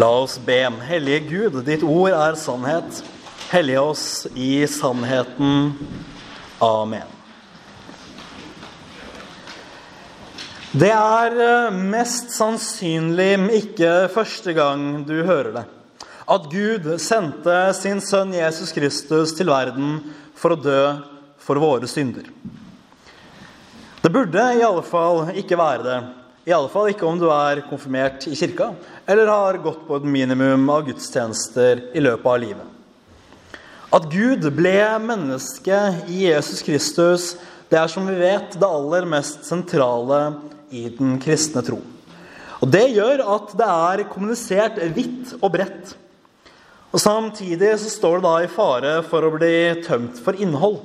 La 0.00 0.08
oss 0.08 0.38
be. 0.38 0.62
Hellige 0.88 1.20
Gud, 1.28 1.56
ditt 1.66 1.82
ord 1.84 2.14
er 2.14 2.36
sannhet. 2.38 3.02
Hellige 3.50 3.80
oss 3.84 4.04
i 4.32 4.62
sannheten. 4.70 5.74
Amen. 6.64 7.10
Det 10.72 10.88
er 10.94 11.36
eh, 11.44 11.76
mest 11.92 12.32
sannsynlig 12.32 13.34
ikke 13.58 13.90
første 14.14 14.54
gang 14.56 15.02
du 15.04 15.18
hører 15.18 15.50
det, 15.58 15.64
at 16.32 16.46
Gud 16.54 16.88
sendte 17.02 17.58
sin 17.76 18.00
sønn 18.00 18.32
Jesus 18.38 18.72
Kristus 18.72 19.34
til 19.36 19.52
verden 19.52 19.98
for 20.38 20.54
å 20.54 20.60
dø 20.62 20.80
for 21.42 21.60
våre 21.60 21.90
synder. 21.90 22.30
Det 24.00 24.14
burde 24.14 24.48
i 24.56 24.64
alle 24.64 24.86
fall 24.86 25.34
ikke 25.42 25.60
være 25.60 25.84
det. 25.90 26.00
I 26.48 26.52
alle 26.56 26.70
fall 26.72 26.88
ikke 26.88 27.04
om 27.04 27.18
du 27.20 27.26
er 27.28 27.60
konfirmert 27.68 28.24
i 28.30 28.36
kirka 28.38 28.70
eller 29.04 29.28
har 29.28 29.58
gått 29.60 29.82
på 29.84 29.98
et 29.98 30.06
minimum 30.08 30.68
av 30.72 30.86
gudstjenester 30.86 31.82
i 31.92 32.00
løpet 32.00 32.30
av 32.32 32.38
livet. 32.40 32.68
At 33.90 34.06
Gud 34.08 34.46
ble 34.56 34.78
menneske 35.02 35.78
i 36.08 36.24
Jesus 36.30 36.62
Kristus, 36.64 37.34
det 37.68 37.76
er 37.76 37.90
som 37.90 38.06
vi 38.08 38.16
vet 38.16 38.54
det 38.56 38.66
aller 38.66 39.08
mest 39.10 39.44
sentrale 39.48 40.20
i 40.72 40.86
den 40.94 41.18
kristne 41.20 41.62
tro. 41.66 41.80
Og 42.60 42.68
Det 42.72 42.86
gjør 42.92 43.22
at 43.34 43.52
det 43.56 43.68
er 43.68 44.06
kommunisert 44.08 44.80
vidt 44.96 45.34
og 45.40 45.50
bredt. 45.54 45.94
Og 46.90 47.02
Samtidig 47.02 47.76
så 47.82 47.92
står 47.92 48.18
det 48.18 48.26
da 48.28 48.34
i 48.40 48.50
fare 48.50 48.94
for 49.10 49.26
å 49.26 49.34
bli 49.36 49.54
tømt 49.84 50.18
for 50.24 50.38
innhold. 50.40 50.80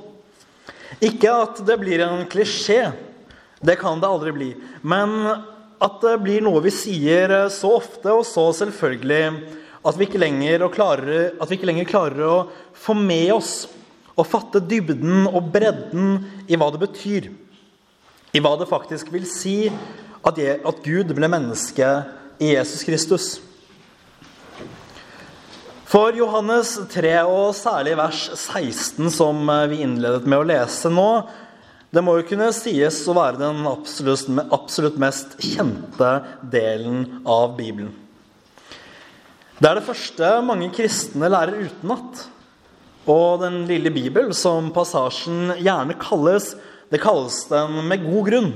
Ikke 1.04 1.32
at 1.32 1.60
det 1.66 1.80
blir 1.80 2.04
en 2.04 2.24
klisjé, 2.30 2.90
det 3.60 3.78
kan 3.80 4.00
det 4.00 4.08
aldri 4.08 4.32
bli. 4.36 4.50
Men 4.82 5.16
at 5.82 6.00
det 6.02 6.16
blir 6.24 6.44
noe 6.44 6.62
vi 6.64 6.72
sier 6.72 7.34
så 7.52 7.76
ofte 7.78 8.12
og 8.12 8.24
så 8.28 8.48
selvfølgelig 8.56 9.22
at 9.86 9.98
vi 9.98 10.06
ikke 10.08 10.20
lenger 10.20 10.66
klarer, 10.72 11.34
vi 11.36 11.58
ikke 11.58 11.68
lenger 11.68 11.88
klarer 11.88 12.22
å 12.26 12.36
få 12.76 12.96
med 12.98 13.30
oss 13.36 13.54
og 14.16 14.26
fatte 14.26 14.62
dybden 14.64 15.28
og 15.28 15.50
bredden 15.52 16.16
i 16.48 16.58
hva 16.58 16.70
det 16.72 16.80
betyr. 16.82 17.28
I 18.34 18.42
hva 18.42 18.56
det 18.58 18.68
faktisk 18.68 19.12
vil 19.14 19.28
si 19.28 19.68
at, 19.68 20.38
at 20.40 20.80
Gud 20.84 21.12
ble 21.14 21.28
menneske 21.30 21.90
i 22.42 22.54
Jesus 22.56 22.82
Kristus. 22.84 23.28
For 25.86 26.16
Johannes 26.18 26.72
3, 26.90 27.12
og 27.30 27.54
særlig 27.54 27.94
vers 28.00 28.24
16, 28.34 29.06
som 29.14 29.46
vi 29.70 29.84
innledet 29.84 30.26
med 30.26 30.40
å 30.40 30.48
lese 30.48 30.90
nå, 30.90 31.10
det 31.96 32.02
må 32.04 32.18
jo 32.18 32.26
kunne 32.28 32.50
sies 32.52 32.98
å 33.08 33.14
være 33.16 33.40
den 33.40 33.64
absolutt, 33.70 34.98
mest 35.00 35.38
kjente 35.40 36.10
delen 36.52 37.22
av 37.24 37.54
Bibelen. 37.56 37.94
Det 39.56 39.70
er 39.70 39.78
det 39.78 39.86
første 39.86 40.32
mange 40.44 40.68
kristne 40.76 41.30
lærer 41.32 41.70
utenat. 41.70 42.26
Og 43.08 43.40
den 43.40 43.62
lille 43.70 43.88
Bibel, 43.94 44.34
som 44.36 44.68
passasjen 44.74 45.54
gjerne 45.56 45.96
kalles, 45.96 46.50
det 46.92 47.00
kalles 47.00 47.38
den 47.48 47.78
med 47.88 48.04
god 48.04 48.28
grunn. 48.28 48.50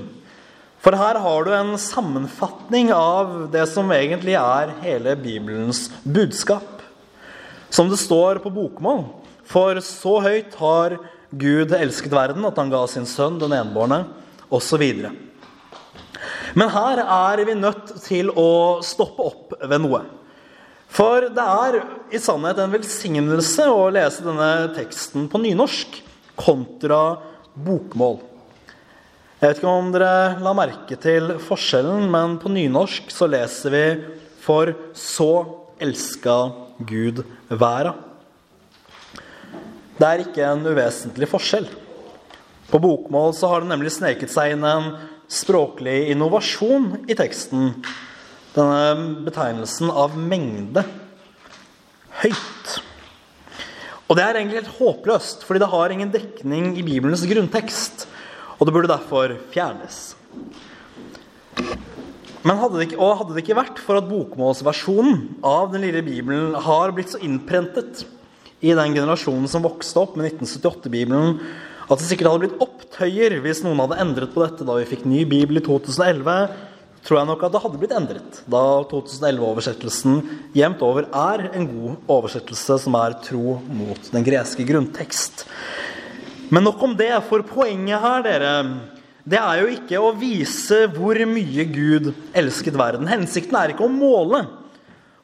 For 0.84 0.97
her 0.97 1.16
har 1.25 1.47
du 1.47 1.54
en 1.56 1.72
sammenfatning 1.80 2.91
av 2.92 3.47
det 3.54 3.64
som 3.72 3.88
egentlig 3.94 4.36
er 4.36 4.75
hele 4.84 5.14
Bibelens 5.16 5.86
budskap. 6.04 6.84
Som 7.72 7.88
det 7.88 8.00
står 8.02 8.42
på 8.44 8.52
bokmål. 8.52 9.06
For 9.48 9.80
så 9.84 10.19
høyt 10.27 10.60
har 10.60 10.98
Gud 11.31 11.73
elsket 11.77 12.12
verden 12.14 12.47
at 12.47 12.59
han 12.59 12.70
ga 12.73 12.84
sin 12.91 13.06
sønn, 13.06 13.39
den 13.39 13.55
enbårne, 13.55 14.05
osv. 14.50 14.83
Men 16.59 16.72
her 16.75 17.03
er 17.05 17.45
vi 17.47 17.55
nødt 17.55 17.92
til 18.03 18.33
å 18.34 18.81
stoppe 18.83 19.28
opp 19.31 19.55
ved 19.62 19.84
noe. 19.84 20.03
For 20.91 21.28
det 21.31 21.45
er 21.45 21.78
i 22.11 22.19
sannhet 22.19 22.59
en 22.59 22.72
velsignelse 22.75 23.69
å 23.70 23.87
lese 23.95 24.27
denne 24.27 24.72
teksten 24.75 25.28
på 25.31 25.39
nynorsk 25.39 26.00
kontra 26.41 27.20
bokmål. 27.55 28.19
Jeg 29.41 29.47
vet 29.47 29.60
ikke 29.62 29.71
om 29.72 29.93
dere 29.94 30.43
la 30.43 30.50
merke 30.53 30.99
til 31.00 31.37
forskjellen, 31.41 32.10
men 32.12 32.37
på 32.43 32.50
nynorsk 32.53 33.09
så 33.15 33.31
leser 33.31 33.71
vi 33.71 33.87
'For 34.41 34.75
så 34.93 35.33
elska 35.81 36.53
Gud 36.81 37.25
verda'. 37.49 38.09
Det 40.00 40.09
er 40.09 40.22
ikke 40.22 40.44
en 40.49 40.62
uvesentlig 40.65 41.27
forskjell. 41.28 41.66
På 42.71 42.78
bokmål 42.81 43.34
så 43.37 43.50
har 43.50 43.61
det 43.61 43.69
nemlig 43.69 43.91
sneket 43.93 44.31
seg 44.33 44.55
inn 44.55 44.62
en 44.65 44.94
språklig 45.28 46.06
innovasjon 46.15 47.03
i 47.05 47.16
teksten. 47.19 47.75
Denne 48.55 49.19
betegnelsen 49.27 49.91
av 49.93 50.15
mengde. 50.16 50.87
Høyt. 52.22 52.71
Og 54.09 54.16
det 54.16 54.25
er 54.25 54.39
egentlig 54.39 54.62
helt 54.62 54.78
håpløst, 54.78 55.44
fordi 55.47 55.60
det 55.62 55.69
har 55.75 55.93
ingen 55.93 56.15
dekning 56.15 56.71
i 56.81 56.87
Bibelens 56.87 57.27
grunntekst. 57.28 58.06
Og 58.56 58.65
det 58.66 58.75
burde 58.75 58.91
derfor 58.91 59.34
fjernes. 59.53 59.99
Men 62.41 62.56
hadde 62.56 62.78
det, 62.78 62.87
ikke, 62.89 63.03
og 63.05 63.19
hadde 63.21 63.37
det 63.37 63.44
ikke 63.44 63.59
vært 63.59 63.84
for 63.84 64.00
at 64.00 64.09
bokmålsversjonen 64.09 65.43
av 65.44 65.75
den 65.75 65.84
lille 65.84 66.00
Bibelen 66.06 66.56
har 66.56 66.97
blitt 66.97 67.12
så 67.12 67.21
innprentet 67.21 68.06
i 68.60 68.72
den 68.76 68.97
generasjonen 68.97 69.48
som 69.48 69.65
vokste 69.65 70.03
opp 70.03 70.16
med 70.19 70.31
1978-bibelen, 70.31 71.38
at 71.91 71.98
det 71.98 72.06
sikkert 72.06 72.31
hadde 72.31 72.44
blitt 72.44 72.60
opptøyer 72.62 73.38
hvis 73.43 73.62
noen 73.65 73.81
hadde 73.82 74.00
endret 74.03 74.34
på 74.34 74.44
dette 74.44 74.66
da 74.66 74.76
vi 74.78 74.88
fikk 74.88 75.06
ny 75.09 75.25
bibel 75.28 75.59
i 75.59 75.65
2011, 75.65 76.37
tror 77.06 77.19
jeg 77.19 77.28
nok 77.31 77.43
at 77.47 77.54
det 77.54 77.62
hadde 77.65 77.81
blitt 77.81 77.97
endret. 77.97 78.43
Da 78.53 78.62
2011-oversettelsen 78.91 80.21
jevnt 80.56 80.84
over 80.84 81.09
er 81.09 81.48
en 81.56 81.66
god 81.71 82.12
oversettelse 82.19 82.76
som 82.84 82.98
er 83.00 83.16
tro 83.25 83.56
mot 83.72 84.12
den 84.12 84.26
greske 84.26 84.66
grunntekst. 84.69 85.47
Men 86.50 86.66
nok 86.66 86.82
om 86.82 86.97
det, 86.98 87.12
for 87.28 87.47
poenget 87.47 88.03
her, 88.03 88.25
dere, 88.27 88.54
det 89.25 89.38
er 89.38 89.60
jo 89.62 89.75
ikke 89.75 90.00
å 90.03 90.15
vise 90.19 90.84
hvor 90.94 91.19
mye 91.31 91.66
Gud 91.71 92.10
elsket 92.37 92.77
verden. 92.78 93.09
Hensikten 93.10 93.56
er 93.59 93.72
ikke 93.72 93.87
å 93.87 93.92
måle. 93.92 94.44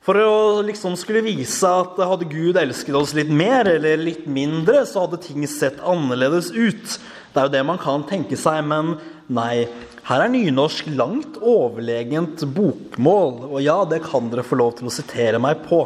For 0.06 0.14
å 0.22 0.62
liksom 0.62 0.94
skulle 0.94 1.24
vise 1.26 1.66
at 1.66 1.96
hadde 1.98 2.28
Gud 2.30 2.58
elsket 2.60 2.94
oss 2.94 3.10
litt 3.16 3.30
mer 3.34 3.66
eller 3.66 3.98
litt 3.98 4.28
mindre, 4.30 4.84
så 4.86 5.02
hadde 5.02 5.18
ting 5.24 5.42
sett 5.50 5.80
annerledes 5.82 6.52
ut. 6.54 6.92
Det 7.34 7.40
er 7.42 7.48
jo 7.48 7.54
det 7.56 7.62
man 7.66 7.80
kan 7.82 8.04
tenke 8.06 8.38
seg, 8.38 8.60
men 8.70 8.94
nei. 9.26 9.66
Her 10.06 10.22
er 10.22 10.30
nynorsk 10.30 10.92
langt 10.94 11.40
overlegent 11.42 12.44
bokmål, 12.54 13.48
og 13.50 13.58
ja, 13.64 13.80
det 13.90 14.04
kan 14.06 14.30
dere 14.30 14.46
få 14.46 14.60
lov 14.60 14.76
til 14.78 14.86
å 14.86 14.94
sitere 14.94 15.42
meg 15.42 15.66
på. 15.66 15.82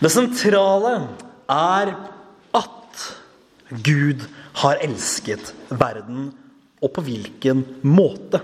Det 0.00 0.08
sentrale 0.08 0.94
er 1.52 1.92
at 2.56 3.04
Gud 3.84 4.24
har 4.64 4.80
elsket 4.80 5.52
verden, 5.68 6.30
og 6.80 6.96
på 6.96 7.04
hvilken 7.04 7.66
måte. 7.84 8.40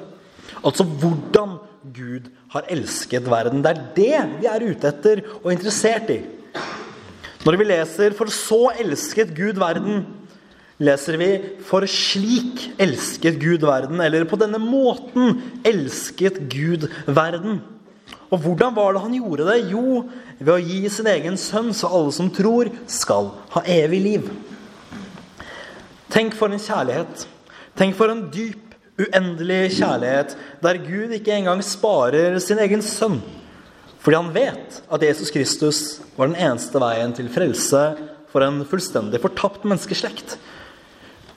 Altså 0.64 0.84
hvordan 0.84 1.58
Gud 1.94 2.28
har 2.52 2.68
elsket 2.68 3.28
verden. 3.30 3.62
Det 3.64 3.70
er 3.70 3.82
det 3.96 4.40
vi 4.40 4.48
er 4.50 4.66
ute 4.66 4.90
etter 4.90 5.22
og 5.40 5.52
interessert 5.52 6.10
i. 6.12 6.20
Når 7.44 7.56
vi 7.56 7.64
leser 7.64 8.12
'For 8.12 8.26
så 8.26 8.72
elsket 8.78 9.34
Gud 9.34 9.56
verden', 9.56 10.04
leser 10.78 11.16
vi 11.16 11.40
'For 11.64 11.86
slik 11.86 12.72
elsket 12.78 13.40
Gud 13.40 13.64
verden', 13.64 14.00
eller 14.00 14.24
'På 14.24 14.36
denne 14.36 14.58
måten 14.58 15.40
elsket 15.64 16.50
Gud 16.50 16.88
verden'. 17.06 17.60
Og 18.30 18.38
hvordan 18.38 18.76
var 18.76 18.92
det 18.92 19.00
han 19.00 19.14
gjorde 19.14 19.46
det? 19.46 19.70
Jo, 19.72 20.04
ved 20.38 20.54
å 20.54 20.62
gi 20.62 20.88
sin 20.88 21.06
egen 21.06 21.36
sønn, 21.36 21.72
så 21.74 21.88
alle 21.90 22.12
som 22.12 22.30
tror, 22.30 22.70
skal 22.86 23.30
ha 23.50 23.62
evig 23.66 24.00
liv. 24.00 24.30
Tenk 26.10 26.34
for 26.34 26.46
en 26.46 26.58
kjærlighet. 26.58 27.26
Tenk 27.76 27.96
for 27.96 28.10
en 28.10 28.30
dyp 28.30 28.69
uendelig 29.00 29.76
kjærlighet 29.78 30.36
der 30.64 30.80
Gud 30.84 31.14
ikke 31.16 31.34
engang 31.36 31.62
sparer 31.64 32.38
sin 32.42 32.60
egen 32.62 32.84
sønn. 32.84 33.20
Fordi 34.00 34.16
han 34.16 34.30
vet 34.32 34.78
at 34.88 35.02
Jesus 35.04 35.32
Kristus 35.32 35.80
var 36.16 36.30
den 36.30 36.38
eneste 36.40 36.80
veien 36.80 37.12
til 37.16 37.28
frelse 37.32 37.82
for 38.32 38.44
en 38.46 38.62
fullstendig 38.68 39.20
fortapt 39.20 39.66
menneskeslekt. 39.66 40.38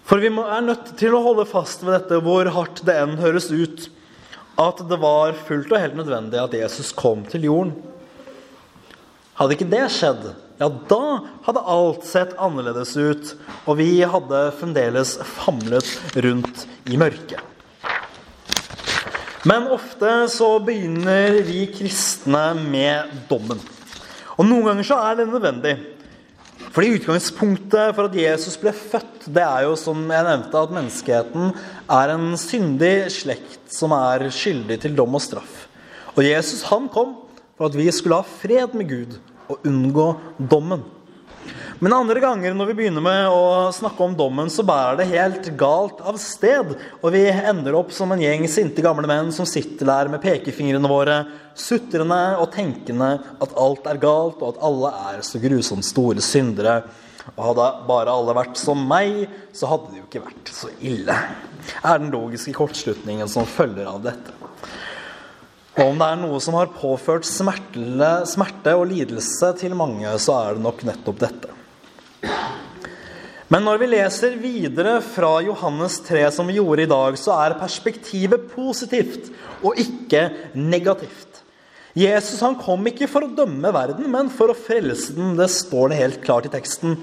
For 0.08 0.20
vi 0.20 0.30
er 0.30 0.64
nødt 0.64 0.94
til 1.00 1.16
å 1.16 1.24
holde 1.24 1.48
fast 1.50 1.84
ved 1.84 1.96
dette, 1.98 2.20
hvor 2.24 2.48
hardt 2.56 2.84
det 2.88 2.96
enn 3.00 3.18
høres 3.20 3.50
ut, 3.52 3.88
at 4.60 4.84
det 4.90 5.00
var 5.02 5.36
fullt 5.48 5.72
og 5.74 5.82
helt 5.82 5.98
nødvendig 5.98 6.40
at 6.40 6.56
Jesus 6.56 6.92
kom 6.96 7.24
til 7.28 7.48
jorden. 7.48 7.74
Hadde 9.40 9.56
ikke 9.56 9.72
det 9.72 9.88
skjedd, 9.90 10.28
ja, 10.62 10.68
da 10.70 11.06
hadde 11.48 11.64
alt 11.74 12.06
sett 12.06 12.36
annerledes 12.38 12.94
ut, 12.96 13.34
og 13.66 13.80
vi 13.80 14.04
hadde 14.06 14.44
fremdeles 14.60 15.16
famlet 15.40 15.90
rundt 16.24 16.68
i 16.92 17.00
mørket. 17.02 17.53
Men 19.44 19.66
ofte 19.76 20.10
så 20.32 20.54
begynner 20.64 21.42
vi 21.44 21.66
kristne 21.68 22.54
med 22.64 23.12
dommen. 23.28 23.60
Og 24.38 24.48
noen 24.48 24.70
ganger 24.70 24.88
så 24.88 25.00
er 25.04 25.18
det 25.20 25.26
nødvendig. 25.28 25.74
Fordi 26.74 26.94
utgangspunktet 26.96 27.92
for 27.94 28.08
at 28.08 28.16
Jesus 28.18 28.56
ble 28.58 28.72
født, 28.74 29.28
det 29.36 29.44
er 29.44 29.66
jo 29.68 29.76
som 29.78 30.00
jeg 30.10 30.26
nevnte, 30.26 30.58
at 30.58 30.74
menneskeheten 30.74 31.52
er 31.92 32.14
en 32.16 32.32
syndig 32.40 32.96
slekt 33.14 33.68
som 33.76 33.94
er 33.94 34.26
skyldig 34.34 34.80
til 34.82 34.96
dom 34.98 35.20
og 35.20 35.22
straff. 35.22 35.68
Og 36.16 36.24
Jesus 36.26 36.64
han 36.72 36.88
kom 36.94 37.18
for 37.58 37.68
at 37.68 37.78
vi 37.78 37.90
skulle 37.94 38.22
ha 38.24 38.26
fred 38.26 38.74
med 38.80 38.90
Gud 38.90 39.20
og 39.52 39.68
unngå 39.68 40.08
dommen. 40.40 40.88
Men 41.84 41.92
andre 41.94 42.22
ganger 42.24 42.54
når 42.56 42.70
vi 42.70 42.74
begynner 42.78 43.04
med 43.04 43.26
å 43.28 43.72
snakke 43.76 44.06
om 44.06 44.14
dommen, 44.16 44.48
så 44.48 44.64
bærer 44.64 45.02
det 45.02 45.10
helt 45.10 45.48
galt 45.60 45.98
av 46.08 46.16
sted. 46.22 46.70
Og 47.02 47.10
vi 47.12 47.26
ender 47.28 47.76
opp 47.76 47.90
som 47.92 48.14
en 48.14 48.22
gjeng 48.24 48.46
sinte 48.48 48.80
gamle 48.86 49.04
menn 49.10 49.34
som 49.36 49.44
sitter 49.50 49.90
der 49.90 50.12
med 50.14 50.22
pekefingrene 50.24 50.88
våre, 50.88 51.18
sutrende 51.60 52.38
og 52.40 52.54
tenkende 52.54 53.10
at 53.44 53.56
alt 53.60 53.90
er 53.92 54.00
galt, 54.00 54.40
og 54.40 54.54
at 54.54 54.62
alle 54.64 54.92
er 55.10 55.26
så 55.28 55.42
grusomt 55.44 55.84
store 55.84 56.24
syndere. 56.24 56.78
Og 57.34 57.50
hadde 57.50 57.66
bare 57.90 58.14
alle 58.16 58.36
vært 58.38 58.62
som 58.62 58.80
meg, 58.88 59.26
så 59.52 59.68
hadde 59.74 59.92
det 59.92 60.00
jo 60.00 60.06
ikke 60.08 60.24
vært 60.30 60.52
så 60.56 60.72
ille. 60.80 61.18
er 61.84 62.00
den 62.00 62.14
logiske 62.16 62.54
kortslutningen 62.56 63.28
som 63.28 63.44
følger 63.44 63.90
av 63.92 64.00
dette. 64.08 64.38
Og 65.74 65.84
om 65.90 66.00
det 66.00 66.08
er 66.08 66.24
noe 66.24 66.40
som 66.40 66.56
har 66.56 66.72
påført 66.78 67.28
smerte 67.28 68.78
og 68.78 68.88
lidelse 68.88 69.52
til 69.60 69.76
mange, 69.76 70.16
så 70.16 70.38
er 70.46 70.56
det 70.56 70.64
nok 70.64 70.86
nettopp 70.88 71.20
dette. 71.26 71.52
Men 73.54 73.68
når 73.68 73.84
vi 73.84 73.88
leser 73.92 74.40
videre 74.42 74.96
fra 75.06 75.36
Johannes 75.46 76.00
3, 76.08 76.24
som 76.34 76.48
vi 76.50 76.56
gjorde 76.58 76.88
i 76.88 76.90
dag, 76.90 77.18
så 77.22 77.36
er 77.38 77.60
perspektivet 77.60 78.48
positivt 78.50 79.28
og 79.62 79.78
ikke 79.78 80.24
negativt. 80.58 81.44
Jesus 81.94 82.42
han 82.42 82.58
kom 82.58 82.82
ikke 82.90 83.06
for 83.12 83.28
å 83.28 83.36
dømme 83.38 83.70
verden, 83.76 84.08
men 84.10 84.32
for 84.34 84.50
å 84.50 84.58
frelse 84.58 85.14
den. 85.14 85.36
Det 85.38 85.52
står 85.54 85.92
det 85.92 86.00
helt 86.00 86.24
klart 86.26 86.48
i 86.50 86.54
teksten. 86.56 86.98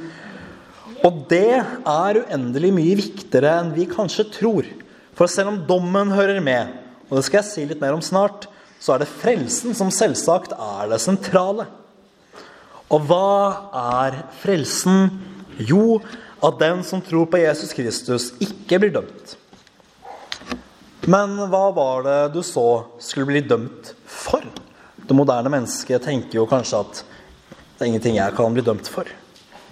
Og 1.06 1.20
det 1.30 1.60
er 1.62 2.18
uendelig 2.24 2.72
mye 2.74 2.98
viktigere 2.98 3.52
enn 3.60 3.70
vi 3.76 3.86
kanskje 3.92 4.26
tror. 4.34 4.66
For 5.14 5.30
selv 5.30 5.52
om 5.52 5.60
dommen 5.68 6.10
hører 6.16 6.42
med, 6.42 6.74
og 7.06 7.20
det 7.20 7.28
skal 7.28 7.44
jeg 7.44 7.50
si 7.52 7.68
litt 7.70 7.84
mer 7.84 7.94
om 7.94 8.02
snart, 8.02 8.48
så 8.82 8.96
er 8.96 9.04
det 9.04 9.12
frelsen 9.20 9.76
som 9.78 9.92
selvsagt 9.94 10.56
er 10.56 10.90
det 10.90 10.98
sentrale. 11.04 11.68
Og 12.90 13.06
hva 13.06 13.70
er 14.02 14.24
frelsen? 14.42 15.12
Jo, 15.60 16.00
at 16.40 16.58
den 16.60 16.82
som 16.86 17.02
tror 17.04 17.28
på 17.30 17.40
Jesus 17.40 17.74
Kristus, 17.76 18.30
ikke 18.40 18.80
blir 18.80 18.94
dømt. 18.94 19.36
Men 21.10 21.36
hva 21.52 21.62
var 21.76 22.04
det 22.06 22.18
du 22.34 22.42
så 22.44 22.84
skulle 23.00 23.28
bli 23.30 23.42
dømt 23.44 23.94
for? 24.04 24.44
Det 25.00 25.16
moderne 25.16 25.52
mennesket 25.52 26.04
tenker 26.04 26.40
jo 26.40 26.48
kanskje 26.48 26.82
at 26.84 27.02
det 27.02 27.84
er 27.84 27.90
ingenting 27.90 28.18
jeg 28.18 28.36
kan 28.36 28.54
bli 28.54 28.64
dømt 28.64 28.88
for. 28.92 29.08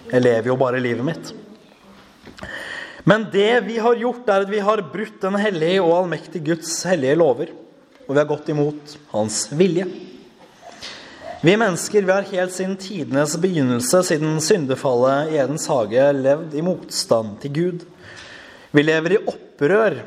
Jeg 0.09 0.25
lever 0.25 0.49
jo 0.49 0.57
bare 0.59 0.81
livet 0.81 1.05
mitt. 1.05 1.31
Men 3.05 3.29
det 3.31 3.63
vi 3.65 3.77
har 3.81 3.97
gjort, 3.97 4.27
er 4.27 4.45
at 4.45 4.51
vi 4.51 4.61
har 4.65 4.83
brutt 4.93 5.21
den 5.21 5.37
hellige 5.39 5.81
og 5.85 5.95
allmektige 6.01 6.51
Guds 6.51 6.73
hellige 6.89 7.17
lover 7.17 7.53
og 8.09 8.15
vi 8.15 8.21
har 8.23 8.25
gått 8.25 8.47
imot 8.49 8.95
hans 9.11 9.43
vilje. 9.53 9.85
Vi 11.41 11.53
mennesker 11.55 12.03
vi 12.03 12.11
har 12.11 12.25
helt 12.27 12.51
siden 12.51 12.73
tidenes 12.75 13.37
begynnelse, 13.39 14.01
siden 14.03 14.41
syndefallet 14.43 15.29
i 15.31 15.37
Edens 15.39 15.69
hage, 15.71 16.09
levd 16.17 16.57
i 16.59 16.63
motstand 16.67 17.37
til 17.39 17.53
Gud. 17.55 17.85
Vi 18.75 18.83
lever 18.83 19.15
i 19.15 19.19
opprør. 19.23 20.01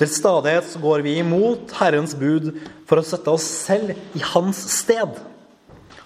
Til 0.00 0.08
stadighet 0.08 0.70
så 0.70 0.80
går 0.80 1.04
vi 1.04 1.18
imot 1.20 1.76
Herrens 1.76 2.16
bud 2.16 2.48
for 2.88 2.96
å 2.96 3.04
sette 3.04 3.28
oss 3.28 3.44
selv 3.44 3.92
i 4.16 4.24
hans 4.32 4.62
sted 4.78 5.20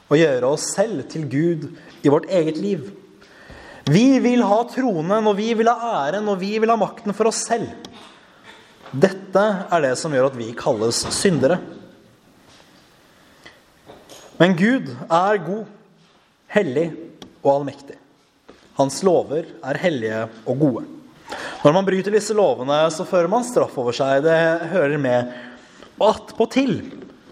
og 0.08 0.18
gjøre 0.18 0.50
oss 0.50 0.66
selv 0.74 1.06
til 1.12 1.30
Gud 1.30 1.70
i 2.02 2.10
vårt 2.10 2.26
eget 2.26 2.58
liv. 2.58 2.90
Vi 3.86 4.18
vil 4.26 4.42
ha 4.42 4.58
tronen, 4.74 5.22
og 5.22 5.38
vi 5.38 5.52
vil 5.54 5.70
ha 5.70 5.94
æren, 6.02 6.26
og 6.26 6.42
vi 6.42 6.56
vil 6.58 6.74
ha 6.74 6.80
makten 6.82 7.14
for 7.14 7.30
oss 7.30 7.46
selv. 7.46 7.70
Dette 8.90 9.48
er 9.70 9.86
det 9.86 9.94
som 10.02 10.10
gjør 10.10 10.32
at 10.32 10.40
vi 10.42 10.50
kalles 10.58 11.06
syndere. 11.14 11.62
Men 14.38 14.54
Gud 14.58 14.90
er 15.10 15.40
god, 15.42 15.64
hellig 16.54 16.86
og 17.42 17.50
allmektig. 17.56 17.96
Hans 18.78 19.00
lover 19.02 19.48
er 19.66 19.80
hellige 19.82 20.22
og 20.46 20.60
gode. 20.60 20.84
Når 21.64 21.74
man 21.74 21.86
bryter 21.86 22.14
disse 22.14 22.36
lovene, 22.36 22.76
så 22.94 23.06
fører 23.08 23.30
man 23.30 23.46
straff 23.46 23.74
over 23.80 23.96
seg. 23.96 24.22
Det 24.22 24.36
hører 24.70 24.98
med. 25.02 25.32
Og 25.98 26.12
attpåtil 26.12 26.76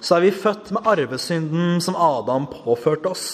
så 0.02 0.16
er 0.16 0.26
vi 0.26 0.34
født 0.34 0.72
med 0.74 0.88
arvesynden 0.90 1.78
som 1.82 1.96
Adam 1.98 2.48
påførte 2.50 3.12
oss. 3.14 3.28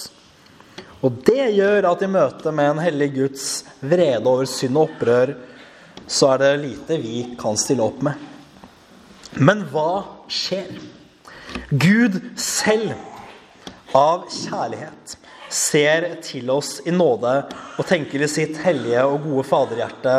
Og 1.03 1.17
det 1.27 1.55
gjør 1.57 1.89
at 1.91 2.05
i 2.05 2.11
møte 2.11 2.53
med 2.55 2.75
en 2.75 2.83
hellig 2.85 3.09
Guds 3.17 3.47
vrede 3.81 4.29
over 4.29 4.47
synd 4.47 4.79
og 4.79 4.91
opprør, 4.91 5.35
så 6.07 6.35
er 6.35 6.43
det 6.43 6.53
lite 6.63 6.99
vi 7.03 7.25
kan 7.41 7.59
stille 7.59 7.83
opp 7.85 8.05
med. 8.05 8.21
Men 9.41 9.65
hva 9.73 10.05
skjer? 10.31 10.69
Gud 11.73 12.21
selv, 12.39 12.93
av 13.97 14.25
kjærlighet, 14.33 15.17
ser 15.53 16.07
til 16.25 16.49
oss 16.53 16.79
i 16.89 16.95
nåde 16.95 17.35
og 17.77 17.85
tenker 17.89 18.25
i 18.25 18.31
sitt 18.31 18.57
hellige 18.65 19.05
og 19.05 19.27
gode 19.27 19.45
faderhjerte 19.49 20.17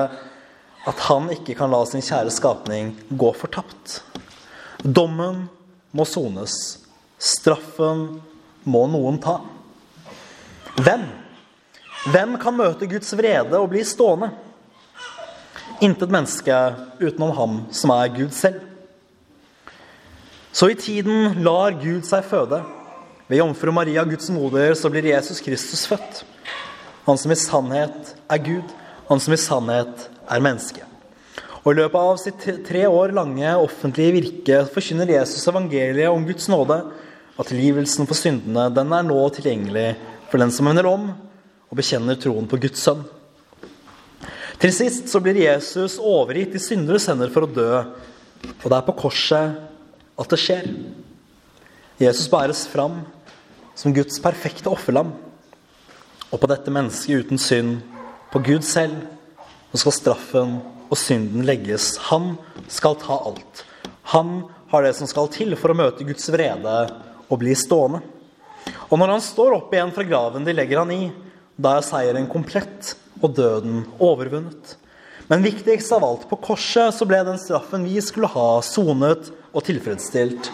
at 0.90 1.00
han 1.08 1.30
ikke 1.34 1.56
kan 1.58 1.72
la 1.72 1.80
sin 1.88 2.04
kjære 2.04 2.32
skapning 2.34 2.92
gå 3.10 3.32
fortapt. 3.38 4.02
Dommen 4.84 5.48
må 5.96 6.06
sones. 6.06 6.56
Straffen 7.18 8.20
må 8.68 8.84
noen 8.92 9.20
ta. 9.24 9.38
Hvem? 10.76 11.06
Hvem 12.12 12.36
kan 12.42 12.58
møte 12.58 12.90
Guds 12.92 13.14
vrede 13.16 13.60
og 13.62 13.70
bli 13.72 13.86
stående? 13.88 14.34
Intet 15.84 16.12
menneske 16.12 16.58
utenom 17.00 17.32
ham 17.38 17.58
som 17.72 17.94
er 17.96 18.12
Gud 18.12 18.36
selv. 18.36 18.60
Så 20.54 20.70
i 20.70 20.78
tiden 20.78 21.40
lar 21.46 21.80
Gud 21.80 22.04
seg 22.06 22.28
føde. 22.28 22.60
Ved 23.28 23.40
jomfru 23.40 23.72
Maria, 23.72 24.04
Guds 24.04 24.28
moder, 24.34 24.74
så 24.76 24.90
blir 24.92 25.06
Jesus 25.08 25.40
Kristus 25.42 25.86
født. 25.88 26.24
Han 27.06 27.20
som 27.20 27.32
i 27.32 27.38
sannhet 27.40 28.16
er 28.32 28.42
Gud, 28.44 28.74
han 29.08 29.22
som 29.24 29.36
i 29.36 29.40
sannhet 29.40 30.10
er 30.28 30.44
menneske. 30.44 30.84
Og 31.64 31.72
I 31.72 31.78
løpet 31.80 31.96
av 32.00 32.18
sitt 32.20 32.46
tre 32.68 32.84
år 32.90 33.14
lange 33.16 33.48
offentlige 33.56 34.16
virke 34.18 34.58
forkynner 34.74 35.14
Jesus 35.16 35.48
evangeliet 35.48 36.12
om 36.12 36.26
Guds 36.28 36.50
nåde, 36.52 36.82
at 37.40 37.48
tilgivelsen 37.50 38.10
for 38.10 38.20
syndene 38.20 38.68
den 38.76 38.92
er 38.94 39.06
nå 39.08 39.20
tilgjengelig 39.34 39.94
for 40.30 40.44
den 40.44 40.52
som 40.54 40.68
vender 40.68 40.90
om 40.92 41.08
og 41.14 41.80
bekjenner 41.80 42.20
troen 42.20 42.50
på 42.50 42.60
Guds 42.62 42.84
sønn. 42.84 43.06
Til 44.60 44.76
sist 44.76 45.08
så 45.12 45.24
blir 45.24 45.40
Jesus 45.40 45.96
overgitt 45.98 46.60
i 46.60 46.62
synderes 46.62 47.08
hender 47.10 47.32
for 47.34 47.48
å 47.48 47.52
dø. 47.52 47.72
Og 48.60 48.68
det 48.68 48.78
er 48.78 48.86
på 48.86 48.96
korset 49.00 49.56
at 50.20 50.30
det 50.30 50.40
skjer. 50.40 50.68
Jesus 52.02 52.30
bæres 52.32 52.66
fram 52.70 53.02
som 53.78 53.94
Guds 53.94 54.18
perfekte 54.22 54.72
offerlam. 54.72 55.12
Og 56.34 56.42
på 56.42 56.50
dette 56.50 56.74
mennesket 56.74 57.26
uten 57.26 57.42
synd, 57.42 57.76
på 58.34 58.42
Gud 58.42 58.66
selv, 58.66 59.04
så 59.74 59.84
skal 59.84 59.96
straffen 59.98 60.56
og 60.90 60.98
synden 60.98 61.46
legges. 61.46 61.94
Han 62.10 62.34
skal 62.72 62.98
ta 63.02 63.20
alt. 63.30 63.64
Han 64.14 64.44
har 64.74 64.86
det 64.86 64.96
som 64.98 65.10
skal 65.10 65.30
til 65.34 65.54
for 65.58 65.74
å 65.74 65.78
møte 65.78 66.06
Guds 66.08 66.26
vrede 66.34 66.78
og 67.30 67.40
bli 67.42 67.54
stående. 67.58 68.02
Og 68.90 68.98
når 68.98 69.16
han 69.16 69.26
står 69.26 69.58
opp 69.60 69.74
igjen 69.74 69.94
fra 69.94 70.06
graven 70.08 70.46
de 70.46 70.56
legger 70.56 70.82
han 70.82 70.94
i, 70.94 71.04
da 71.54 71.78
er 71.78 71.86
seieren 71.86 72.30
komplett 72.32 72.96
og 73.22 73.36
døden 73.38 73.84
overvunnet. 74.02 74.78
Men 75.30 75.46
viktigst 75.46 75.94
av 75.96 76.04
alt, 76.06 76.26
på 76.30 76.40
korset 76.42 76.96
så 76.98 77.06
ble 77.08 77.22
den 77.26 77.40
straffen 77.42 77.86
vi 77.88 78.02
skulle 78.04 78.32
ha, 78.34 78.48
sonet 78.66 79.30
og 79.54 79.64
tilfredsstilt. 79.70 80.50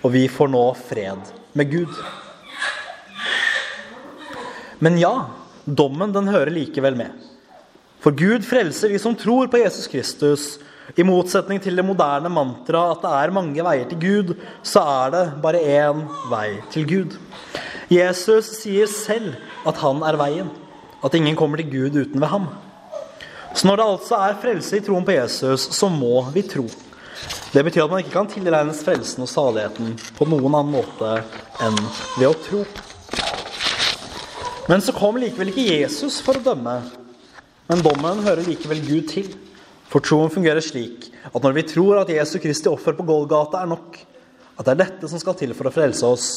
Og 0.00 0.12
vi 0.14 0.24
får 0.32 0.48
nå 0.52 0.64
fred 0.88 1.32
med 1.52 1.70
Gud. 1.70 1.92
Men 4.80 4.96
ja, 5.00 5.12
dommen 5.64 6.12
den 6.14 6.30
hører 6.32 6.52
likevel 6.54 6.96
med. 6.96 7.12
For 8.00 8.16
Gud 8.16 8.46
frelser 8.48 8.88
vi 8.88 9.00
som 9.00 9.16
tror 9.18 9.50
på 9.52 9.60
Jesus 9.60 9.90
Kristus. 9.92 10.44
I 10.96 11.04
motsetning 11.06 11.60
til 11.62 11.76
det 11.76 11.84
moderne 11.86 12.32
mantraet 12.32 12.96
at 12.96 13.04
det 13.04 13.10
er 13.12 13.34
mange 13.36 13.64
veier 13.66 13.90
til 13.90 14.00
Gud, 14.00 14.32
så 14.66 14.82
er 14.82 15.12
det 15.14 15.24
bare 15.44 15.60
én 15.60 16.00
vei 16.32 16.48
til 16.72 16.88
Gud. 16.88 17.18
Jesus 17.92 18.48
sier 18.62 18.88
selv 18.90 19.36
at 19.68 19.78
han 19.84 20.02
er 20.06 20.18
veien. 20.18 20.50
At 21.04 21.14
ingen 21.16 21.36
kommer 21.36 21.60
til 21.60 21.70
Gud 21.70 22.00
uten 22.00 22.20
ved 22.20 22.28
ham. 22.32 22.48
Så 23.54 23.66
når 23.66 23.76
det 23.76 23.86
altså 23.92 24.18
er 24.22 24.40
frelse 24.40 24.78
i 24.78 24.84
troen 24.84 25.04
på 25.04 25.14
Jesus, 25.14 25.68
så 25.74 25.88
må 25.92 26.22
vi 26.34 26.42
tro. 26.46 26.66
Det 27.50 27.64
betyr 27.66 27.82
at 27.82 27.90
man 27.90 28.04
ikke 28.04 28.14
kan 28.14 28.28
tilregnes 28.30 28.84
frelsen 28.86 29.24
og 29.24 29.30
saligheten 29.30 29.96
på 30.14 30.26
noen 30.30 30.54
annen 30.54 30.70
måte 30.70 31.16
enn 31.58 31.78
ved 32.14 32.28
å 32.28 32.36
tro. 32.44 32.60
Men 34.70 34.84
så 34.86 34.94
kom 34.94 35.18
likevel 35.18 35.50
ikke 35.50 35.64
Jesus 35.66 36.20
for 36.22 36.38
å 36.38 36.44
dømme. 36.44 36.76
Men 37.66 37.82
dommen 37.82 38.22
hører 38.22 38.46
likevel 38.46 38.84
Gud 38.86 39.08
til. 39.10 39.32
For 39.90 39.98
troen 40.06 40.30
fungerer 40.30 40.62
slik 40.62 41.08
at 41.26 41.42
når 41.42 41.56
vi 41.56 41.66
tror 41.72 42.04
at 42.04 42.12
Jesu 42.14 42.36
Kristi 42.38 42.70
offer 42.70 42.94
på 42.94 43.08
Golgata 43.08 43.64
er 43.64 43.72
nok, 43.72 43.98
at 44.54 44.68
det 44.68 44.76
er 44.76 44.82
dette 44.84 45.10
som 45.10 45.18
skal 45.18 45.34
til 45.40 45.50
for 45.58 45.66
å 45.66 45.74
frelse 45.74 46.06
oss, 46.06 46.28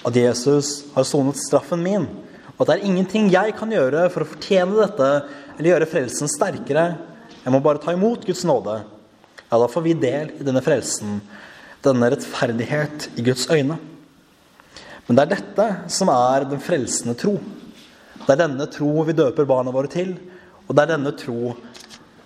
at 0.00 0.16
Jesus 0.16 0.86
har 0.94 1.04
sonet 1.04 1.36
straffen 1.44 1.84
min, 1.84 2.08
og 2.54 2.64
at 2.64 2.70
det 2.70 2.78
er 2.78 2.88
ingenting 2.88 3.28
jeg 3.32 3.52
kan 3.58 3.72
gjøre 3.72 4.06
for 4.14 4.24
å 4.24 4.30
fortjene 4.32 4.80
dette 4.80 5.10
eller 5.58 5.70
gjøre 5.74 5.90
frelsen 5.92 6.32
sterkere. 6.32 6.88
Jeg 7.42 7.52
må 7.52 7.60
bare 7.60 7.84
ta 7.84 7.92
imot 7.92 8.24
Guds 8.24 8.46
nåde. 8.48 8.80
Ja, 9.50 9.58
da 9.60 9.68
får 9.70 9.84
vi 9.84 9.96
del 9.98 10.32
i 10.38 10.46
denne 10.46 10.62
frelsen, 10.64 11.18
denne 11.84 12.08
rettferdighet 12.14 13.10
i 13.18 13.24
Guds 13.26 13.46
øyne. 13.52 13.76
Men 15.06 15.18
det 15.18 15.24
er 15.24 15.34
dette 15.34 15.66
som 15.92 16.10
er 16.12 16.46
den 16.48 16.62
frelsende 16.64 17.16
tro. 17.18 17.36
Det 18.24 18.32
er 18.32 18.40
denne 18.46 18.66
tro 18.72 19.04
vi 19.04 19.16
døper 19.16 19.46
barna 19.48 19.74
våre 19.74 19.90
til, 19.92 20.14
og 20.64 20.72
det 20.72 20.86
er 20.86 20.94
denne 20.94 21.12
tro 21.18 21.52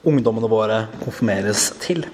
ungdommene 0.06 0.50
våre 0.50 0.84
konfirmeres 1.02 1.72
til. 1.82 2.04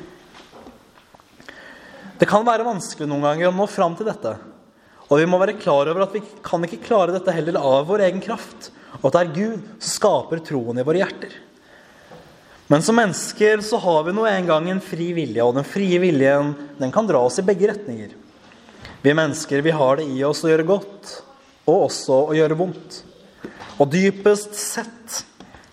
Det 2.19 2.29
kan 2.31 2.47
være 2.47 2.65
vanskelig 2.65 3.09
noen 3.11 3.27
ganger 3.27 3.51
å 3.51 3.57
nå 3.57 3.69
fram 3.69 3.97
til 3.99 4.09
dette. 4.09 4.37
Og 5.11 5.21
vi 5.21 5.27
må 5.29 5.37
være 5.41 5.59
klar 5.61 5.91
over 5.91 6.07
at 6.07 6.15
vi 6.17 6.23
kan 6.47 6.65
ikke 6.65 6.81
klare 6.87 7.13
dette 7.13 7.35
heller 7.35 7.59
av 7.61 7.85
vår 7.91 8.07
egen 8.07 8.23
kraft. 8.25 8.71
Og 9.03 9.11
at 9.11 9.17
det 9.19 9.25
er 9.25 9.35
Gud 9.37 9.67
som 9.77 9.91
skaper 9.91 10.41
troen 10.47 10.81
i 10.81 10.87
våre 10.87 11.03
hjerter. 11.03 11.35
Men 12.67 12.83
som 12.83 12.97
mennesker 12.97 13.61
så 13.61 13.77
har 13.77 14.05
vi 14.07 14.13
nå 14.17 14.25
en 14.27 14.47
gang 14.47 14.69
en 14.71 14.81
fri 14.81 15.11
vilje, 15.13 15.45
og 15.45 15.57
den 15.59 15.67
frie 15.69 15.99
viljen 16.01 16.55
den 16.79 16.93
kan 16.93 17.07
dra 17.09 17.21
oss 17.27 17.37
i 17.39 17.45
begge 17.45 17.69
retninger. 17.69 18.15
Vi 19.05 19.13
mennesker 19.13 19.61
vi 19.61 19.75
har 19.77 20.01
det 20.01 20.07
i 20.09 20.23
oss 20.25 20.41
å 20.47 20.49
gjøre 20.49 20.65
godt, 20.69 21.11
og 21.69 21.91
også 21.91 22.21
å 22.31 22.37
gjøre 22.37 22.57
vondt. 22.57 23.03
Og 23.77 23.91
dypest 23.93 24.57
sett, 24.57 25.21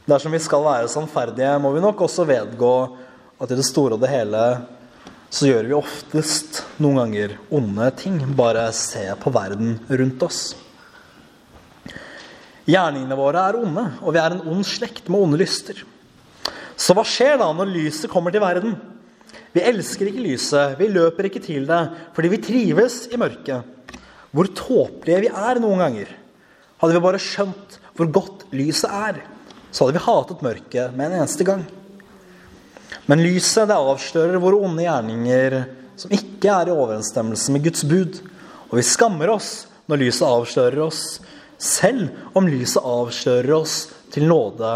dersom 0.09 0.35
vi 0.35 0.41
skal 0.43 0.65
være 0.65 0.91
sannferdige, 0.91 1.53
må 1.63 1.71
vi 1.71 1.83
nok 1.83 2.03
også 2.03 2.27
vedgå 2.27 2.73
at 3.41 3.53
i 3.53 3.57
det 3.57 3.65
store 3.65 3.95
og 3.95 4.03
det 4.03 4.11
hele 4.11 4.43
så 5.31 5.47
gjør 5.47 5.69
vi 5.69 5.77
oftest 5.77 6.59
noen 6.83 6.99
ganger 6.99 7.37
onde 7.55 7.87
ting. 8.01 8.17
Bare 8.35 8.65
se 8.75 9.05
på 9.21 9.31
verden 9.31 9.77
rundt 9.87 10.27
oss. 10.27 10.41
Gjerningene 12.67 13.15
våre 13.15 13.47
er 13.47 13.61
onde, 13.61 13.85
og 14.03 14.11
vi 14.11 14.19
er 14.21 14.35
en 14.35 14.43
ond 14.51 14.67
slekt 14.67 15.07
med 15.07 15.23
onde 15.23 15.39
lyster. 15.39 15.79
Så 16.81 16.95
hva 16.97 17.03
skjer 17.05 17.37
da 17.37 17.51
når 17.53 17.69
lyset 17.69 18.09
kommer 18.09 18.33
til 18.33 18.41
verden? 18.41 18.73
Vi 19.53 19.63
elsker 19.67 20.09
ikke 20.09 20.23
lyset, 20.23 20.77
vi 20.79 20.87
løper 20.89 21.27
ikke 21.27 21.43
til 21.43 21.67
det, 21.69 21.81
fordi 22.15 22.31
vi 22.31 22.41
trives 22.41 23.03
i 23.11 23.19
mørket. 23.21 23.67
Hvor 24.31 24.47
tåpelige 24.55 25.25
vi 25.27 25.29
er 25.29 25.59
noen 25.61 25.83
ganger. 25.83 26.09
Hadde 26.81 26.95
vi 26.95 27.03
bare 27.03 27.21
skjønt 27.21 27.77
hvor 27.99 28.09
godt 28.15 28.45
lyset 28.55 28.89
er, 28.89 29.19
så 29.69 29.85
hadde 29.85 29.99
vi 29.99 30.05
hatet 30.07 30.41
mørket 30.41 30.95
med 30.95 31.11
en 31.11 31.19
eneste 31.19 31.45
gang. 31.45 31.65
Men 33.05 33.21
lyset 33.21 33.69
det 33.69 33.77
avslører 33.77 34.41
våre 34.41 34.61
onde 34.63 34.85
gjerninger 34.85 35.57
som 35.99 36.15
ikke 36.15 36.49
er 36.49 36.71
i 36.71 36.73
overensstemmelse 36.73 37.53
med 37.53 37.67
Guds 37.67 37.85
bud. 37.87 38.21
Og 38.71 38.79
vi 38.79 38.87
skammer 38.87 39.33
oss 39.35 39.51
når 39.91 40.01
lyset 40.05 40.25
avslører 40.25 40.81
oss, 40.87 41.03
selv 41.61 42.09
om 42.33 42.47
lyset 42.49 42.81
avslører 42.81 43.53
oss 43.59 43.75
til 44.13 44.25
nåde 44.31 44.73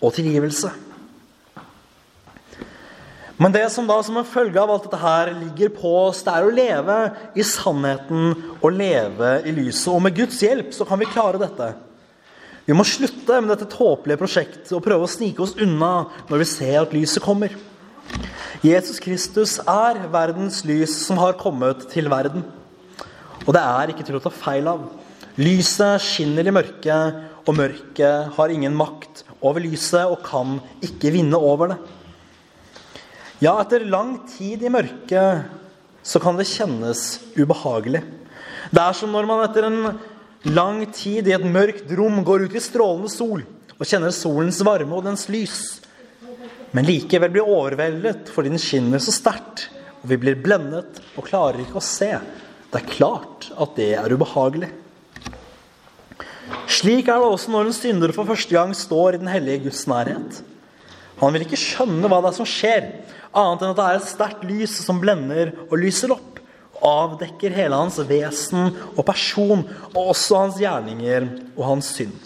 og 0.00 0.14
tilgivelse. 0.16 0.70
Men 3.42 3.50
det 3.50 3.64
som 3.74 3.88
da 3.88 3.96
som 4.06 4.18
en 4.20 4.28
følge 4.28 4.60
av 4.60 4.70
alt 4.70 4.84
dette 4.86 5.00
her 5.02 5.32
ligger 5.34 5.72
på 5.74 5.90
oss, 6.04 6.20
det 6.22 6.30
er 6.30 6.44
å 6.46 6.52
leve 6.54 6.98
i 7.34 7.42
sannheten 7.46 8.36
og 8.60 8.76
leve 8.76 9.32
i 9.48 9.54
lyset. 9.56 9.88
Og 9.90 10.02
med 10.04 10.14
Guds 10.14 10.38
hjelp 10.44 10.70
så 10.76 10.86
kan 10.86 11.00
vi 11.00 11.08
klare 11.10 11.40
dette. 11.42 11.72
Vi 12.68 12.76
må 12.78 12.86
slutte 12.86 13.40
med 13.40 13.50
dette 13.50 13.66
tåpelige 13.72 14.20
prosjektet 14.20 14.70
og 14.76 14.84
prøve 14.84 15.08
å 15.08 15.10
snike 15.10 15.42
oss 15.42 15.56
unna 15.58 16.04
når 16.28 16.44
vi 16.44 16.50
ser 16.52 16.76
at 16.84 16.94
lyset 16.94 17.24
kommer. 17.24 17.56
Jesus 18.62 19.02
Kristus 19.02 19.56
er 19.58 19.98
verdens 20.12 20.60
lys 20.68 20.94
som 21.08 21.18
har 21.18 21.34
kommet 21.40 21.88
til 21.90 22.06
verden. 22.12 22.44
Og 23.42 23.50
det 23.56 23.62
er 23.64 23.90
ikke 23.90 24.06
til 24.06 24.20
å 24.20 24.22
ta 24.22 24.30
feil 24.30 24.70
av. 24.70 24.84
Lyset 25.40 26.04
skinner 26.04 26.46
i 26.46 26.54
mørket, 26.54 27.18
og 27.42 27.58
mørket 27.58 28.36
har 28.36 28.54
ingen 28.54 28.76
makt 28.78 29.24
over 29.42 29.64
lyset 29.64 30.06
og 30.06 30.22
kan 30.22 30.60
ikke 30.84 31.10
vinne 31.16 31.40
over 31.42 31.72
det. 31.72 31.80
Ja, 33.42 33.56
etter 33.58 33.82
lang 33.90 34.20
tid 34.30 34.60
i 34.62 34.70
mørket 34.70 35.48
så 36.06 36.20
kan 36.22 36.36
det 36.38 36.46
kjennes 36.46 37.00
ubehagelig. 37.34 38.04
Det 38.70 38.78
er 38.78 38.94
som 38.94 39.10
når 39.10 39.26
man 39.26 39.42
etter 39.42 39.66
en 39.66 39.80
lang 40.54 40.84
tid 40.94 41.26
i 41.26 41.34
et 41.34 41.46
mørkt 41.50 41.90
rom 41.98 42.20
går 42.22 42.44
ut 42.46 42.54
i 42.54 42.62
strålende 42.62 43.10
sol 43.10 43.42
og 43.42 43.82
kjenner 43.88 44.14
solens 44.14 44.60
varme 44.62 44.94
og 44.94 45.08
dens 45.08 45.26
lys, 45.32 45.56
men 46.70 46.86
likevel 46.86 47.34
blir 47.34 47.50
overveldet 47.50 48.30
fordi 48.30 48.52
den 48.52 48.62
skinner 48.62 49.02
så 49.02 49.16
sterkt, 49.16 49.66
og 50.04 50.06
vi 50.12 50.20
blir 50.22 50.38
blendet 50.38 51.02
og 51.16 51.26
klarer 51.26 51.64
ikke 51.64 51.80
å 51.82 51.84
se. 51.84 52.12
Det 52.70 52.78
er 52.78 52.94
klart 52.94 53.50
at 53.58 53.74
det 53.74 53.90
er 53.98 54.14
ubehagelig. 54.14 54.70
Slik 56.70 57.10
er 57.10 57.18
det 57.18 57.34
også 57.34 57.50
når 57.50 57.72
en 57.72 57.80
synder 57.80 58.14
for 58.14 58.30
første 58.30 58.54
gang 58.54 58.70
står 58.76 59.18
i 59.18 59.22
den 59.26 59.34
hellige 59.34 59.66
Guds 59.66 59.82
nærhet. 59.90 60.44
Han 61.22 61.36
vil 61.36 61.46
ikke 61.46 61.60
skjønne 61.60 62.10
hva 62.10 62.18
det 62.22 62.32
er 62.32 62.38
som 62.40 62.48
skjer, 62.48 62.88
annet 63.32 63.62
enn 63.62 63.72
at 63.72 63.78
det 63.78 63.86
er 63.86 64.00
et 64.00 64.10
sterkt 64.10 64.44
lys 64.48 64.74
som 64.82 64.98
blender 65.02 65.54
og 65.68 65.78
lyser 65.78 66.14
opp. 66.16 66.40
Og 66.82 66.88
avdekker 66.90 67.54
hele 67.54 67.78
hans 67.78 68.00
vesen 68.08 68.72
og 68.96 69.04
person, 69.06 69.62
og 69.94 70.12
også 70.16 70.40
hans 70.40 70.58
gjerninger 70.58 71.28
og 71.54 71.64
hans 71.68 71.92
synd. 71.94 72.16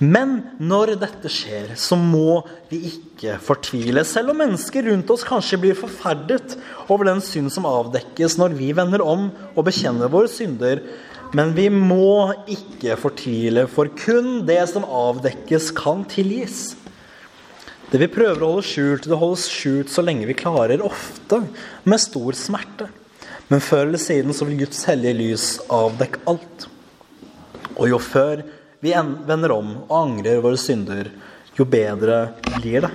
Men 0.00 0.38
når 0.56 0.94
dette 1.02 1.28
skjer, 1.28 1.74
så 1.76 1.94
må 2.00 2.40
vi 2.70 2.80
ikke 2.88 3.36
fortvile. 3.44 4.00
Selv 4.08 4.32
om 4.32 4.40
mennesker 4.40 4.88
rundt 4.88 5.12
oss 5.12 5.26
kanskje 5.28 5.60
blir 5.60 5.76
forferdet 5.76 6.56
over 6.88 7.04
den 7.10 7.20
synd 7.22 7.52
som 7.52 7.68
avdekkes 7.68 8.38
når 8.40 8.56
vi 8.56 8.72
vender 8.76 9.04
om 9.04 9.28
og 9.52 9.66
bekjenner 9.68 10.10
våre 10.10 10.32
synder. 10.32 10.80
Men 11.36 11.52
vi 11.54 11.68
må 11.70 12.32
ikke 12.50 12.96
fortvile, 12.98 13.68
for 13.70 13.92
kun 13.92 14.40
det 14.48 14.62
som 14.72 14.88
avdekkes, 14.88 15.68
kan 15.76 16.02
tilgis. 16.10 16.72
Det 17.90 17.98
vi 17.98 18.06
prøver 18.06 18.38
å 18.46 18.52
holde 18.52 18.66
skjult, 18.68 19.06
det 19.10 19.16
holdes 19.18 19.48
skjult 19.50 19.90
så 19.90 20.02
lenge 20.06 20.28
vi 20.28 20.36
klarer, 20.38 20.82
ofte 20.86 21.40
med 21.82 21.98
stor 21.98 22.36
smerte. 22.38 22.86
Men 23.50 23.62
før 23.66 23.88
eller 23.88 23.98
siden 23.98 24.34
så 24.36 24.46
vil 24.46 24.60
Guds 24.60 24.84
hellige 24.86 25.18
lys 25.18 25.46
avdekke 25.74 26.20
alt. 26.30 26.68
Og 27.74 27.88
jo 27.90 27.98
før 27.98 28.44
vi 28.78 28.92
vender 29.26 29.56
om 29.56 29.72
og 29.88 29.96
angrer 29.96 30.38
våre 30.44 30.60
synder, 30.60 31.10
jo 31.58 31.66
bedre 31.66 32.20
blir 32.60 32.86
det. 32.86 32.92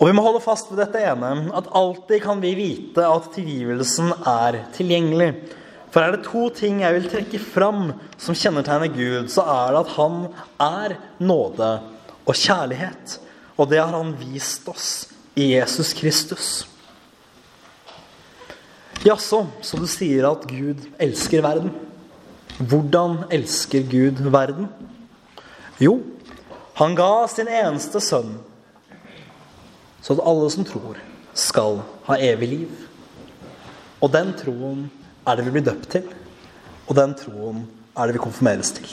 Og 0.00 0.08
vi 0.08 0.16
må 0.16 0.24
holde 0.26 0.42
fast 0.42 0.72
ved 0.72 0.80
dette 0.82 1.04
ene, 1.04 1.30
at 1.54 1.70
alltid 1.76 2.24
kan 2.24 2.42
vi 2.42 2.50
vite 2.58 3.04
at 3.06 3.30
tilgivelsen 3.36 4.10
er 4.26 4.64
tilgjengelig. 4.74 5.30
For 5.94 6.02
er 6.02 6.16
det 6.16 6.26
to 6.26 6.48
ting 6.56 6.82
jeg 6.82 6.98
vil 6.98 7.08
trekke 7.12 7.42
fram 7.44 7.92
som 8.18 8.34
kjennetegner 8.34 8.90
Gud, 8.90 9.30
så 9.30 9.46
er 9.46 9.70
det 9.70 9.84
at 9.84 9.96
han 10.00 10.20
er 10.66 10.98
nåde 11.22 11.72
og 12.26 12.36
kjærlighet. 12.36 13.18
Og 13.56 13.68
det 13.70 13.80
har 13.80 13.92
han 13.92 14.14
vist 14.20 14.68
oss 14.68 14.90
i 15.36 15.52
Jesus 15.54 15.92
Kristus. 15.96 16.50
Jaså, 19.04 19.46
så 19.64 19.78
du 19.80 19.86
sier 19.88 20.26
at 20.28 20.44
Gud 20.48 20.82
elsker 21.00 21.40
verden? 21.44 21.72
Hvordan 22.60 23.22
elsker 23.32 23.86
Gud 23.88 24.20
verden? 24.28 24.68
Jo, 25.80 25.94
han 26.76 26.96
ga 26.96 27.26
sin 27.32 27.48
eneste 27.48 28.02
sønn, 28.04 28.34
så 30.04 30.16
at 30.16 30.24
alle 30.28 30.50
som 30.52 30.66
tror, 30.68 30.98
skal 31.32 31.80
ha 32.06 32.18
evig 32.20 32.48
liv. 32.48 32.70
Og 34.00 34.12
den 34.12 34.34
troen 34.36 34.86
er 35.28 35.36
det 35.36 35.46
vi 35.46 35.54
blir 35.54 35.64
døpt 35.64 35.88
til, 35.96 36.04
og 36.88 36.96
den 36.98 37.14
troen 37.16 37.64
er 37.96 38.08
det 38.08 38.16
vi 38.16 38.24
konfirmeres 38.24 38.72
til. 38.76 38.92